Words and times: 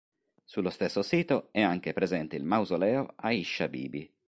Sullo 0.43 0.71
stesso 0.71 1.03
sito 1.03 1.49
è 1.51 1.61
anche 1.61 1.93
presente 1.93 2.35
il 2.35 2.43
mausoleo 2.43 3.13
Aisha 3.17 3.67
Bibi. 3.67 4.11